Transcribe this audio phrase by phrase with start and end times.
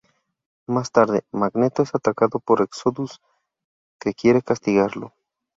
[0.67, 3.21] Más tarde, Magneto es atacado por Exodus,
[3.99, 5.13] que quiere castigarlo.